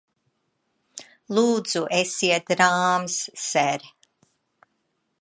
[1.39, 3.89] Lūdzu, esiet rāms, ser!